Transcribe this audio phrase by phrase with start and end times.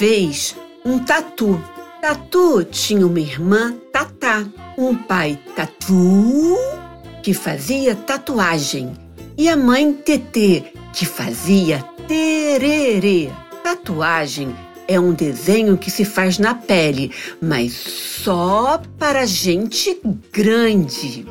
[0.00, 1.62] Vez um tatu.
[2.00, 4.46] Tatu tinha uma irmã, Tatá,
[4.78, 6.56] um pai, Tatu,
[7.22, 8.94] que fazia tatuagem,
[9.36, 13.30] e a mãe, Tetê, que fazia tererê.
[13.62, 14.56] Tatuagem
[14.88, 20.00] é um desenho que se faz na pele, mas só para gente
[20.32, 21.26] grande.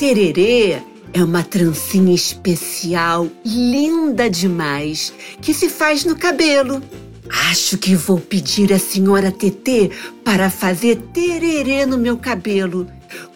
[0.00, 6.82] Tererê é uma trancinha especial, linda demais, que se faz no cabelo.
[7.30, 9.90] Acho que vou pedir à senhora Tetê
[10.22, 12.86] para fazer tererê no meu cabelo.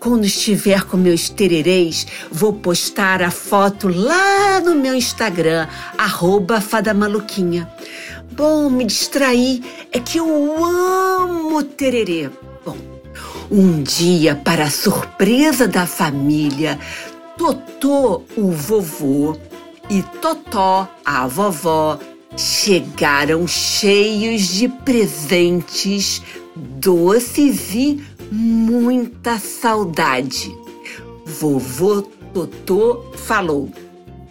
[0.00, 6.92] Quando estiver com meus tererês, vou postar a foto lá no meu Instagram, arroba Fada
[6.92, 7.70] Maluquinha.
[8.32, 9.62] Bom, me distrair,
[9.92, 12.30] é que eu amo tererê.
[12.64, 12.76] Bom,
[13.50, 16.78] um dia, para surpresa da família,
[17.38, 19.36] Totô, o vovô,
[19.88, 21.98] e Totó, a vovó,
[22.36, 26.22] chegaram cheios de presentes,
[26.54, 30.54] doces e muita saudade.
[31.24, 32.02] Vovô
[32.34, 33.70] Totô falou: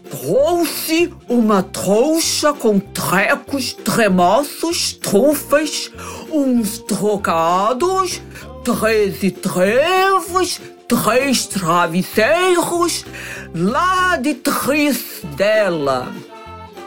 [0.10, 5.92] Trouxe uma trouxa com trecos, tremoços, trufas,
[6.32, 8.22] uns trocados,
[8.64, 13.06] treze trevos, três travesseiros,
[13.54, 16.14] lá de Tristela.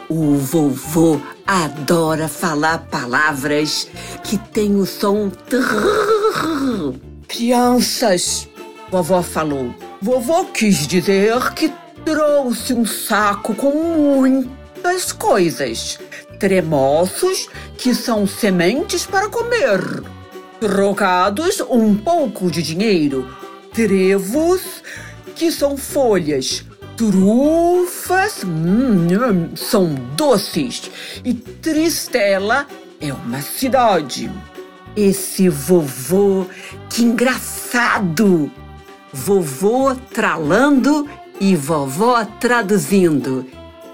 [0.09, 3.87] O vovô adora falar palavras
[4.23, 6.95] que têm o som trrr.
[7.27, 8.49] Crianças,
[8.89, 9.71] vovó falou.
[10.01, 11.71] Vovô quis dizer que
[12.03, 15.99] trouxe um saco com muitas coisas.
[16.39, 17.47] Tremoços,
[17.77, 20.01] que são sementes para comer.
[20.59, 23.29] Trocados, um pouco de dinheiro.
[23.71, 24.81] Trevos,
[25.35, 26.65] que são folhas.
[26.99, 30.91] Trufas, hum, são doces.
[31.23, 32.67] E Tristela
[32.99, 34.29] é uma cidade.
[34.97, 36.45] Esse vovô,
[36.89, 38.51] que engraçado!
[39.13, 41.07] Vovô tralando
[41.39, 43.45] e vovó traduzindo.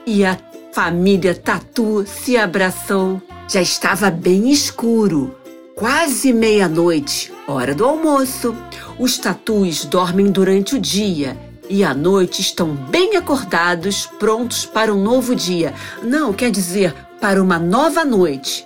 [0.03, 0.35] E a
[0.73, 3.21] família Tatu se abraçou.
[3.47, 5.35] Já estava bem escuro,
[5.75, 8.55] quase meia-noite, hora do almoço.
[8.97, 11.37] Os tatus dormem durante o dia
[11.69, 15.73] e à noite estão bem acordados, prontos para um novo dia.
[16.03, 18.65] Não, quer dizer, para uma nova noite.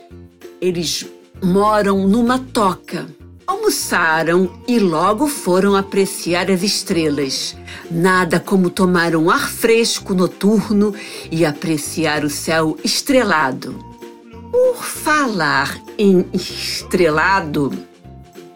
[0.62, 1.06] Eles
[1.42, 3.08] moram numa toca.
[3.48, 7.56] Almoçaram e logo foram apreciar as estrelas.
[7.90, 10.94] Nada como tomar um ar fresco noturno
[11.32, 13.74] e apreciar o céu estrelado.
[14.52, 17.72] Por falar em estrelado,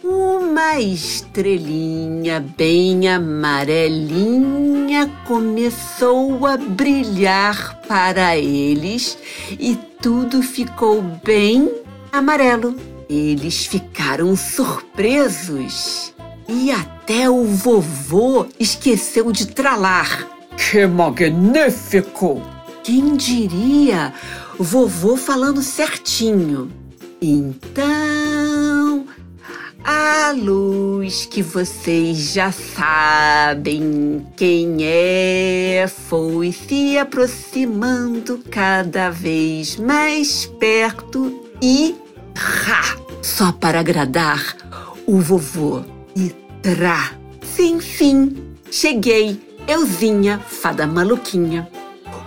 [0.04, 9.18] uma estrelinha bem amarelinha começou a brilhar para eles
[9.52, 11.72] e tudo ficou bem
[12.12, 12.76] amarelo.
[13.10, 16.14] Eles ficaram surpresos
[16.50, 20.28] e até o vovô esqueceu de tralar.
[20.58, 22.42] Que magnífico!
[22.84, 24.14] Quem diria?
[24.60, 26.70] Vovô falando certinho.
[27.22, 28.13] Então,
[30.04, 41.48] a luz que vocês já sabem quem é foi se aproximando cada vez mais perto
[41.62, 41.96] e
[42.36, 42.98] Rá!
[43.22, 44.58] Só para agradar
[45.06, 45.84] o vovô.
[46.16, 46.30] E
[46.62, 47.12] trá!
[47.42, 48.36] Sim, sim,
[48.70, 51.70] cheguei, euzinha, fada maluquinha.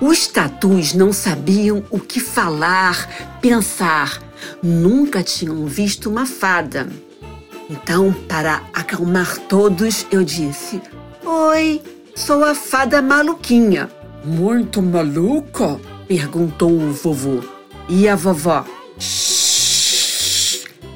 [0.00, 4.22] Os tatus não sabiam o que falar, pensar.
[4.62, 6.88] Nunca tinham visto uma fada.
[7.68, 10.80] Então, para acalmar todos, eu disse:
[11.24, 11.82] Oi,
[12.14, 13.90] sou a fada maluquinha.
[14.24, 15.80] Muito maluca?
[16.06, 17.42] perguntou o vovô.
[17.88, 18.64] E a vovó?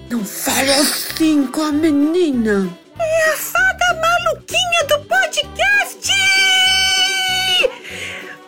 [0.08, 2.68] Não fale assim com a menina.
[2.98, 6.12] É a fada maluquinha do podcast!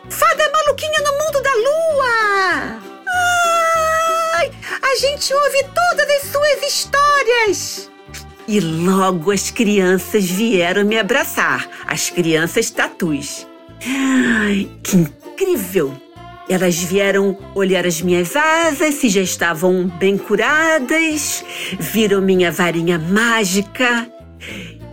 [0.09, 2.32] Fada maluquinha no mundo da lua!
[4.93, 7.91] A gente ouve todas as suas histórias!
[8.47, 13.47] E logo as crianças vieram me abraçar, as crianças tatus.
[13.87, 15.99] Ai, que incrível!
[16.47, 21.43] Elas vieram olhar as minhas asas, se já estavam bem curadas,
[21.81, 24.07] viram minha varinha mágica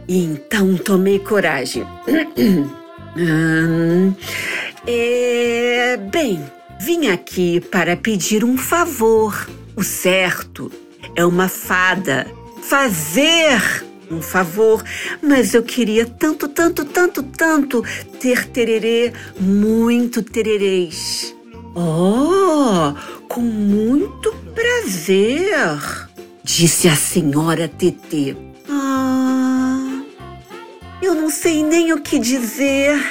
[0.07, 1.85] e então tomei coragem.
[3.17, 4.13] hum,
[4.87, 6.41] é, bem,
[6.79, 9.59] vim aqui para pedir um favor.
[9.79, 10.69] O certo
[11.15, 12.29] é uma fada
[12.61, 13.61] fazer
[14.11, 14.83] um favor,
[15.21, 17.81] mas eu queria tanto, tanto, tanto, tanto
[18.19, 21.33] ter tererê, muito tererês.
[21.73, 22.93] Oh,
[23.29, 25.79] com muito prazer,
[26.43, 28.35] disse a senhora TT.
[28.69, 30.01] Ah,
[31.01, 33.01] eu não sei nem o que dizer.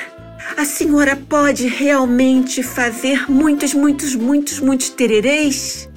[0.55, 5.88] A senhora pode realmente fazer muitos, muitos, muitos, muitos tererês?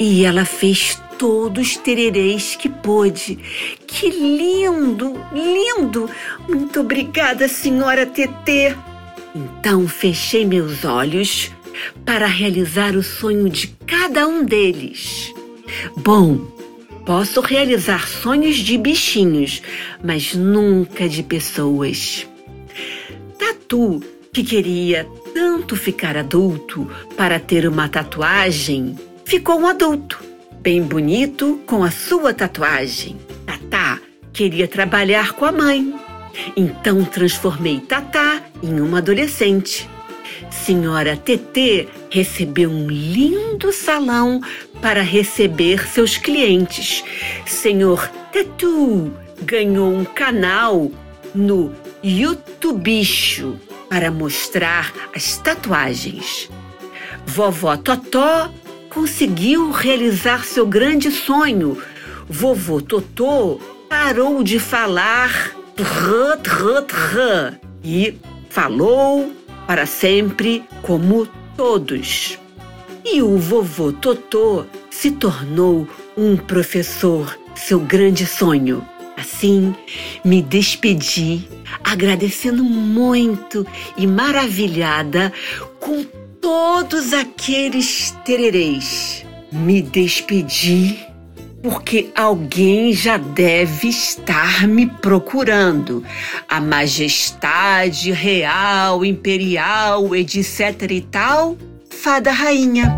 [0.00, 3.38] E ela fez todos os tererês que pôde.
[3.86, 6.08] Que lindo, lindo!
[6.48, 8.76] Muito obrigada, senhora TT.
[9.34, 11.50] Então fechei meus olhos
[12.04, 15.32] para realizar o sonho de cada um deles.
[15.96, 16.38] Bom,
[17.04, 19.62] posso realizar sonhos de bichinhos,
[20.02, 22.26] mas nunca de pessoas.
[23.38, 24.02] Tatu,
[24.38, 25.04] que queria
[25.34, 30.22] tanto ficar adulto para ter uma tatuagem, ficou um adulto,
[30.60, 33.16] bem bonito com a sua tatuagem.
[33.44, 33.98] Tatá
[34.32, 35.92] queria trabalhar com a mãe
[36.56, 39.90] então transformei Tatá em uma adolescente.
[40.52, 44.40] Senhora TT recebeu um lindo salão
[44.80, 47.02] para receber seus clientes.
[47.44, 49.12] Senhor Tetu
[49.42, 50.92] ganhou um canal
[51.34, 51.72] no
[52.04, 56.50] YouTube para mostrar as tatuagens.
[57.26, 58.50] Vovó Totó
[58.88, 61.80] conseguiu realizar seu grande sonho.
[62.28, 68.18] Vovô Totô parou de falar trã, trã, trã, e
[68.50, 69.32] falou
[69.66, 72.38] para sempre como todos.
[73.04, 78.84] E o vovô Totô se tornou um professor, seu grande sonho.
[79.18, 79.74] Assim,
[80.24, 81.48] me despedi,
[81.82, 83.66] agradecendo muito
[83.96, 85.32] e maravilhada
[85.80, 86.04] com
[86.40, 89.26] todos aqueles tererês.
[89.50, 91.04] Me despedi
[91.62, 96.04] porque alguém já deve estar me procurando.
[96.48, 101.56] A majestade real, imperial, etc e tal,
[101.90, 102.97] fada rainha.